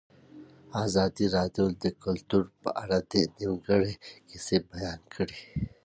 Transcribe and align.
ازادي 0.85 1.25
راډیو 1.35 1.65
د 1.83 1.85
کلتور 2.03 2.43
په 2.61 2.69
اړه 2.83 2.97
د 3.11 3.13
نېکمرغۍ 3.37 3.95
کیسې 4.29 4.57
بیان 4.71 4.99
کړې. 5.13 5.41